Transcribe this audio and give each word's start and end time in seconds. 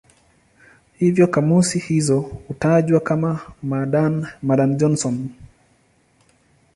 Hivyo 0.97 1.27
kamusi 1.27 1.79
hizo 1.79 2.19
hutajwa 2.19 2.99
kama 2.99 3.39
"Madan-Johnson". 4.41 5.29